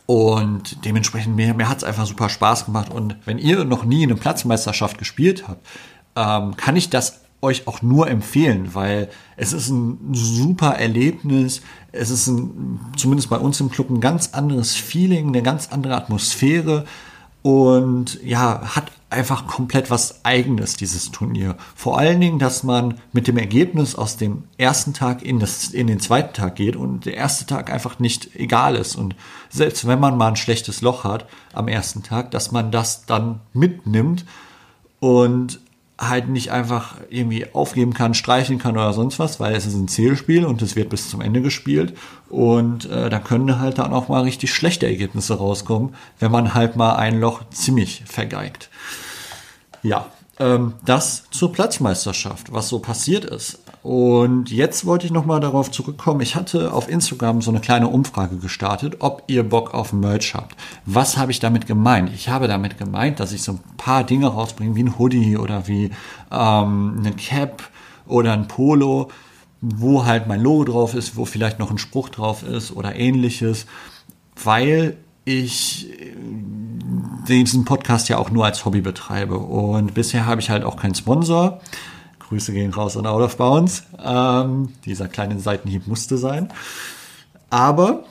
und 0.05 0.83
dementsprechend, 0.85 1.35
mir, 1.35 1.53
mir 1.53 1.69
hat 1.69 1.77
es 1.77 1.83
einfach 1.83 2.05
super 2.05 2.29
Spaß 2.29 2.65
gemacht. 2.65 2.91
Und 2.91 3.15
wenn 3.25 3.37
ihr 3.37 3.63
noch 3.63 3.85
nie 3.85 4.03
eine 4.03 4.15
Platzmeisterschaft 4.15 4.97
gespielt 4.97 5.47
habt, 5.47 5.65
ähm, 6.15 6.57
kann 6.57 6.75
ich 6.75 6.89
das 6.89 7.21
euch 7.43 7.67
auch 7.67 7.81
nur 7.81 8.09
empfehlen, 8.09 8.73
weil 8.73 9.09
es 9.38 9.53
ist 9.53 9.69
ein 9.69 10.00
super 10.13 10.71
Erlebnis. 10.71 11.62
Es 11.91 12.09
ist 12.09 12.27
ein, 12.27 12.79
zumindest 12.97 13.29
bei 13.29 13.38
uns 13.38 13.59
im 13.59 13.69
Club 13.69 13.89
ein 13.89 14.01
ganz 14.01 14.29
anderes 14.33 14.75
Feeling, 14.75 15.27
eine 15.27 15.43
ganz 15.43 15.67
andere 15.71 15.95
Atmosphäre 15.95 16.85
und 17.43 18.23
ja, 18.23 18.75
hat 18.75 18.91
einfach 19.09 19.45
komplett 19.47 19.91
was 19.91 20.23
eigenes, 20.23 20.75
dieses 20.75 21.12
Turnier. 21.12 21.55
Vor 21.75 22.00
allen 22.00 22.19
Dingen, 22.19 22.39
dass 22.39 22.63
man 22.63 23.00
mit 23.12 23.27
dem 23.27 23.38
Ergebnis 23.38 23.95
aus 23.95 24.17
dem 24.17 24.45
ersten 24.57 24.93
Tag 24.93 25.21
in, 25.21 25.39
das, 25.39 25.67
in 25.67 25.88
den 25.88 26.00
zweiten 26.00 26.33
Tag 26.33 26.55
geht 26.55 26.75
und 26.75 27.05
der 27.05 27.15
erste 27.15 27.45
Tag 27.45 27.71
einfach 27.71 28.00
nicht 28.00 28.35
egal 28.35 28.75
ist. 28.75 28.95
Und 28.95 29.15
selbst 29.50 29.85
wenn 29.85 30.00
man 30.00 30.17
mal 30.17 30.29
ein 30.29 30.35
schlechtes 30.35 30.81
Loch 30.81 31.03
hat 31.03 31.27
am 31.53 31.67
ersten 31.67 32.01
Tag, 32.01 32.31
dass 32.31 32.51
man 32.51 32.71
das 32.71 33.05
dann 33.05 33.41
mitnimmt 33.53 34.25
und 35.00 35.59
halt 36.10 36.29
nicht 36.29 36.51
einfach 36.51 36.95
irgendwie 37.10 37.45
aufgeben 37.53 37.93
kann, 37.93 38.13
streichen 38.13 38.60
kann 38.60 38.75
oder 38.75 38.93
sonst 38.93 39.19
was, 39.19 39.39
weil 39.39 39.55
es 39.55 39.65
ist 39.65 39.75
ein 39.75 39.88
Zielspiel 39.88 40.45
und 40.45 40.62
es 40.62 40.75
wird 40.75 40.89
bis 40.89 41.10
zum 41.10 41.22
Ende 41.22 41.41
gespielt 41.41 41.95
und 42.29 42.89
äh, 42.89 43.10
da 43.10 43.19
können 43.19 43.60
halt 43.60 43.77
dann 43.77 43.93
auch 43.93 44.07
mal 44.07 44.24
richtig 44.24 44.53
schlechte 44.53 44.86
Ergebnisse 44.86 45.36
rauskommen, 45.36 45.95
wenn 46.19 46.31
man 46.31 46.53
halt 46.53 46.75
mal 46.75 46.95
ein 46.95 47.19
Loch 47.19 47.41
ziemlich 47.50 48.03
vergeigt. 48.05 48.69
Ja, 49.81 50.07
ähm, 50.39 50.74
das 50.86 51.25
zur 51.31 51.51
Platzmeisterschaft, 51.51 52.51
was 52.51 52.69
so 52.69 52.79
passiert 52.79 53.25
ist. 53.25 53.60
Und 53.83 54.49
jetzt 54.49 54.85
wollte 54.85 55.05
ich 55.05 55.11
nochmal 55.11 55.41
darauf 55.41 55.69
zurückkommen. 55.69 56.21
Ich 56.21 56.37
hatte 56.37 56.71
auf 56.71 56.87
Instagram 56.87 57.41
so 57.41 57.51
eine 57.51 57.59
kleine 57.59 57.89
Umfrage 57.89 58.37
gestartet, 58.37 58.95
ob 58.99 59.23
ihr 59.27 59.43
Bock 59.43 59.73
auf 59.73 59.91
Merch 59.91 60.33
habt. 60.35 60.55
Was 60.85 61.17
habe 61.17 61.31
ich 61.33 61.41
damit 61.41 61.67
gemeint? 61.67 62.09
Ich 62.13 62.29
habe 62.29 62.47
damit 62.47 62.77
gemeint, 62.77 63.19
dass 63.19 63.33
ich 63.33 63.43
so 63.43 63.51
ein 63.51 63.59
paar 63.75 64.05
Dinge 64.05 64.27
rausbringe, 64.27 64.75
wie 64.77 64.83
ein 64.83 64.97
Hoodie 64.97 65.35
oder 65.35 65.67
wie 65.67 65.91
ähm, 66.31 66.95
eine 66.97 67.11
Cap 67.11 67.69
oder 68.07 68.31
ein 68.31 68.47
Polo, 68.47 69.09
wo 69.59 70.05
halt 70.05 70.27
mein 70.27 70.39
Logo 70.39 70.63
drauf 70.63 70.93
ist, 70.93 71.17
wo 71.17 71.25
vielleicht 71.25 71.59
noch 71.59 71.69
ein 71.69 71.77
Spruch 71.77 72.07
drauf 72.07 72.41
ist 72.43 72.71
oder 72.71 72.95
ähnliches, 72.95 73.65
weil 74.41 74.95
ich 75.25 75.89
diesen 77.27 77.65
Podcast 77.65 78.07
ja 78.07 78.17
auch 78.17 78.31
nur 78.31 78.45
als 78.45 78.63
Hobby 78.63 78.79
betreibe. 78.79 79.37
Und 79.37 79.93
bisher 79.93 80.25
habe 80.25 80.39
ich 80.39 80.49
halt 80.49 80.63
auch 80.63 80.77
keinen 80.77 80.95
Sponsor. 80.95 81.59
Grüße 82.33 82.51
gehen 82.51 82.73
raus 82.73 82.97
an 82.97 83.05
Out 83.05 83.21
of 83.21 83.37
Bounds. 83.37 83.83
Ähm, 84.03 84.69
dieser 84.85 85.07
kleine 85.07 85.39
Seitenhieb 85.39 85.85
musste 85.85 86.17
sein. 86.17 86.49
Aber 87.51 88.05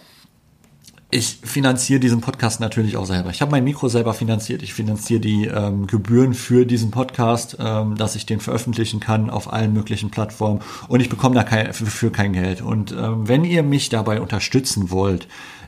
ich 1.11 1.41
finanziere 1.43 1.99
diesen 1.99 2.21
Podcast 2.21 2.61
natürlich 2.61 2.97
auch 2.97 3.05
selber. 3.05 3.31
Ich 3.31 3.43
habe 3.43 3.51
mein 3.51 3.65
Mikro 3.65 3.89
selber 3.89 4.15
finanziert. 4.15 4.63
Ich 4.63 4.75
finanziere 4.75 5.19
die 5.19 5.47
ähm, 5.47 5.89
Gebühren 5.89 6.35
für 6.35 6.65
diesen 6.67 6.93
Podcast, 6.93 7.57
ähm, 7.59 7.97
dass 7.97 8.15
ich 8.15 8.25
den 8.25 8.39
veröffentlichen 8.39 9.01
kann 9.01 9.29
auf 9.29 9.53
allen 9.53 9.73
möglichen 9.73 10.13
Plattformen. 10.13 10.61
Und 10.87 11.01
ich 11.01 11.09
bekomme 11.09 11.35
da 11.35 11.43
kein, 11.43 11.73
kein 12.13 12.33
Geld. 12.33 12.63
Und 12.63 12.93
ähm, 12.93 13.27
wenn 13.27 13.45
ihr 13.45 13.65
mich 13.65 13.89
dabei 13.89 14.21
unterstützen 14.21 14.93
wollt, 14.93 15.27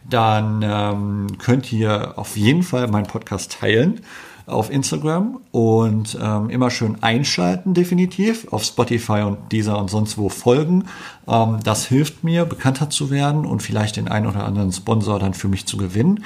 dann 0.09 0.63
ähm, 0.63 1.39
könnt 1.39 1.73
ihr 1.73 2.17
auf 2.17 2.37
jeden 2.37 2.63
Fall 2.63 2.87
meinen 2.87 3.09
Podcast 3.09 3.59
teilen 3.59 4.01
auf 4.47 4.71
Instagram 4.71 5.41
und 5.53 6.19
ähm, 6.21 6.51
immer 6.51 6.71
schön 6.71 7.03
einschalten, 7.03 7.73
definitiv. 7.73 8.47
Auf 8.53 8.65
Spotify 8.65 9.23
und 9.23 9.39
dieser 9.53 9.79
und 9.79 9.89
sonst 9.89 10.19
wo 10.19 10.29
folgen. 10.29 10.85
Ähm, 11.27 11.59
das 11.65 11.87
hilft 11.87 12.25
mir, 12.25 12.45
bekannter 12.45 12.91
zu 12.91 13.11
werden 13.11 13.47
und 13.47 13.63
vielleicht 13.63 13.97
den 13.97 14.09
einen 14.09 14.27
oder 14.27 14.45
anderen 14.45 14.73
Sponsor 14.73 15.19
dann 15.19 15.35
für 15.35 15.49
mich 15.49 15.67
zu 15.67 15.77
gewinnen. 15.77 16.25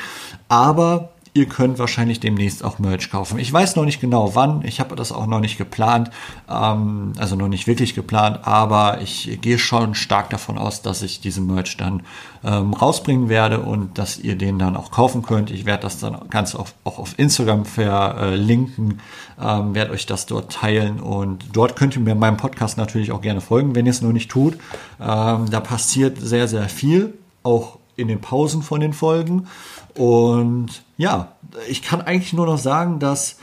Aber 0.48 1.10
Ihr 1.38 1.46
könnt 1.46 1.78
wahrscheinlich 1.78 2.18
demnächst 2.18 2.64
auch 2.64 2.80
Merch 2.80 3.12
kaufen. 3.12 3.38
Ich 3.38 3.52
weiß 3.52 3.76
noch 3.76 3.84
nicht 3.84 4.00
genau 4.00 4.34
wann. 4.34 4.64
Ich 4.64 4.80
habe 4.80 4.96
das 4.96 5.12
auch 5.12 5.28
noch 5.28 5.38
nicht 5.38 5.56
geplant. 5.56 6.10
Ähm, 6.50 7.12
also 7.16 7.36
noch 7.36 7.46
nicht 7.46 7.68
wirklich 7.68 7.94
geplant. 7.94 8.40
Aber 8.42 9.00
ich 9.00 9.38
gehe 9.40 9.56
schon 9.56 9.94
stark 9.94 10.30
davon 10.30 10.58
aus, 10.58 10.82
dass 10.82 11.00
ich 11.02 11.20
diesen 11.20 11.46
Merch 11.46 11.76
dann 11.76 12.02
ähm, 12.42 12.74
rausbringen 12.74 13.28
werde 13.28 13.60
und 13.60 13.98
dass 13.98 14.18
ihr 14.18 14.34
den 14.34 14.58
dann 14.58 14.76
auch 14.76 14.90
kaufen 14.90 15.22
könnt. 15.22 15.52
Ich 15.52 15.64
werde 15.64 15.84
das 15.84 16.00
dann 16.00 16.28
ganz 16.28 16.56
auf, 16.56 16.74
auch 16.82 16.98
auf 16.98 17.16
Instagram 17.20 17.64
verlinken. 17.64 18.98
Ähm, 19.40 19.76
werde 19.76 19.92
euch 19.92 20.06
das 20.06 20.26
dort 20.26 20.50
teilen. 20.50 20.98
Und 20.98 21.44
dort 21.52 21.76
könnt 21.76 21.94
ihr 21.94 22.02
mir 22.02 22.16
meinem 22.16 22.36
Podcast 22.36 22.78
natürlich 22.78 23.12
auch 23.12 23.20
gerne 23.20 23.40
folgen, 23.40 23.76
wenn 23.76 23.86
ihr 23.86 23.92
es 23.92 24.02
noch 24.02 24.10
nicht 24.10 24.28
tut. 24.28 24.54
Ähm, 25.00 25.48
da 25.48 25.60
passiert 25.60 26.18
sehr, 26.18 26.48
sehr 26.48 26.68
viel. 26.68 27.14
Auch 27.44 27.78
in 27.94 28.08
den 28.08 28.20
Pausen 28.20 28.62
von 28.62 28.80
den 28.80 28.92
Folgen. 28.92 29.46
Und 29.94 30.82
ja, 30.98 31.32
ich 31.68 31.82
kann 31.82 32.02
eigentlich 32.02 32.34
nur 32.34 32.46
noch 32.46 32.58
sagen, 32.58 32.98
dass 32.98 33.36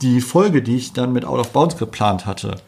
die 0.00 0.20
Folge, 0.20 0.62
die 0.62 0.76
ich 0.76 0.92
dann 0.92 1.12
mit 1.12 1.24
Out 1.24 1.40
of 1.40 1.50
Bounds 1.52 1.76
geplant 1.76 2.24
hatte, 2.24 2.62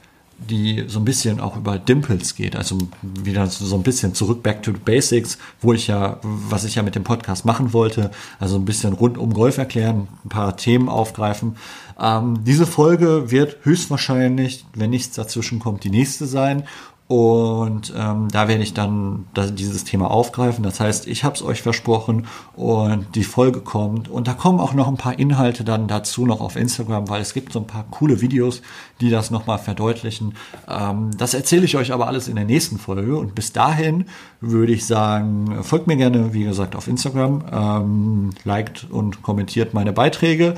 die 0.51 0.85
so 0.89 0.99
ein 0.99 1.05
bisschen 1.05 1.41
auch 1.41 1.57
über 1.57 1.79
Dimples 1.79 2.35
geht, 2.35 2.57
also 2.57 2.79
wieder 3.03 3.47
so 3.47 3.77
ein 3.77 3.85
bisschen 3.85 4.15
zurück 4.15 4.43
back 4.43 4.63
to 4.65 4.73
the 4.73 4.79
basics, 4.79 5.39
wo 5.61 5.73
ich 5.73 5.87
ja, 5.87 6.19
was 6.23 6.65
ich 6.65 6.75
ja 6.75 6.83
mit 6.83 6.97
dem 6.97 7.05
Podcast 7.05 7.45
machen 7.45 7.73
wollte, 7.73 8.11
also 8.41 8.57
ein 8.57 8.65
bisschen 8.65 8.93
rund 8.93 9.19
um 9.19 9.33
Golf 9.33 9.59
erklären, 9.59 10.09
ein 10.25 10.29
paar 10.29 10.57
Themen 10.57 10.89
aufgreifen. 10.89 11.57
Ähm, 12.01 12.43
diese 12.45 12.67
Folge 12.67 13.31
wird 13.31 13.59
höchstwahrscheinlich, 13.63 14.67
wenn 14.75 14.91
nichts 14.91 15.15
dazwischen 15.15 15.61
kommt, 15.61 15.85
die 15.85 15.91
nächste 15.91 16.27
sein 16.27 16.65
Und 17.13 17.93
ähm, 17.95 18.29
da 18.33 18.49
werde 18.49 18.63
ich 18.63 18.73
dann 18.73 19.27
das, 19.35 19.55
dieses 19.55 19.85
Thema 19.85 20.11
aufgreifen. 20.11 20.65
Das 20.65 20.81
heißt, 20.81 21.07
ich 21.07 21.25
habe 21.25 21.35
es 21.35 21.43
euch 21.43 21.61
versprochen 21.61 22.27
und 22.57 23.15
die 23.15 23.23
Folge 23.23 23.61
kommt. 23.61 24.09
Und 24.09 24.29
da 24.29 24.33
kommen 24.33 24.59
auch 24.59 24.73
noch 24.73 24.89
ein 24.89 24.97
paar 24.97 25.19
Inhalte 25.19 25.63
dann 25.63 25.89
dazu 25.89 26.25
noch 26.25 26.41
auf 26.41 26.57
Instagram, 26.57 27.11
weil 27.11 27.21
es 27.21 27.35
gibt 27.35 27.53
so 27.53 27.59
ein 27.59 27.67
paar 27.67 27.85
coole 27.91 28.23
Videos, 28.23 28.63
die 29.03 29.11
das 29.11 29.31
nochmal 29.31 29.59
verdeutlichen. 29.59 30.37
Ähm, 30.67 31.11
das 31.19 31.35
erzähle 31.35 31.67
ich 31.67 31.77
euch 31.77 31.93
aber 31.93 32.07
alles 32.07 32.29
in 32.29 32.37
der 32.37 32.47
nächsten 32.47 32.79
Folge. 32.79 33.19
Und 33.19 33.35
bis 33.35 33.53
dahin 33.53 34.07
würde 34.41 34.73
ich 34.73 34.87
sagen, 34.87 35.63
folgt 35.63 35.89
mir 35.89 35.97
gerne, 35.97 36.33
wie 36.33 36.45
gesagt, 36.45 36.75
auf 36.75 36.89
Instagram, 36.89 37.45
ähm, 37.53 38.31
liked 38.45 38.87
und 38.91 39.21
kommentiert 39.21 39.75
meine 39.75 39.93
Beiträge. 39.93 40.55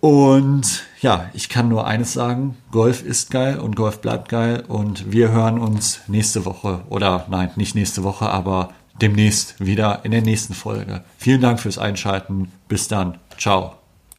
Und 0.00 0.84
ja, 1.02 1.28
ich 1.34 1.48
kann 1.48 1.68
nur 1.68 1.86
eines 1.86 2.14
sagen, 2.14 2.56
Golf 2.72 3.02
ist 3.02 3.30
geil 3.30 3.58
und 3.58 3.76
Golf 3.76 4.00
bleibt 4.00 4.30
geil 4.30 4.64
und 4.66 5.12
wir 5.12 5.30
hören 5.30 5.58
uns 5.58 6.00
nächste 6.08 6.46
Woche 6.46 6.82
oder 6.88 7.26
nein, 7.28 7.50
nicht 7.56 7.74
nächste 7.74 8.02
Woche, 8.02 8.30
aber 8.30 8.70
demnächst 9.00 9.60
wieder 9.64 10.00
in 10.04 10.10
der 10.10 10.22
nächsten 10.22 10.54
Folge. 10.54 11.04
Vielen 11.18 11.40
Dank 11.40 11.60
fürs 11.60 11.78
Einschalten. 11.78 12.50
Bis 12.68 12.88
dann. 12.88 13.18
Ciao. 13.38 13.79